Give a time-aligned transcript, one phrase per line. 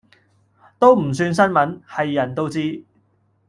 [0.79, 2.83] 都唔算新聞，係人都知